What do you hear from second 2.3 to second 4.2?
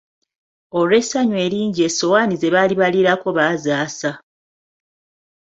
ze baali baliirako bazaasa.